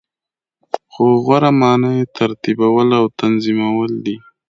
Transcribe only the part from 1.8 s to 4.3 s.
یی ترتیبول او تنظیمول دی.